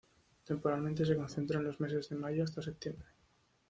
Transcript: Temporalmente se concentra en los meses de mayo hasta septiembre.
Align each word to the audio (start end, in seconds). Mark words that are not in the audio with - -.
Temporalmente 0.45 1.05
se 1.05 1.15
concentra 1.15 1.59
en 1.59 1.65
los 1.65 1.79
meses 1.79 2.09
de 2.09 2.15
mayo 2.15 2.43
hasta 2.43 2.63
septiembre. 2.63 3.05